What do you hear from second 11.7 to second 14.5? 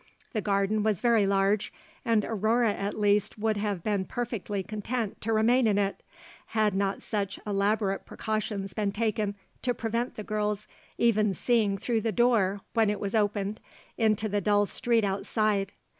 through the door when it was opened, into the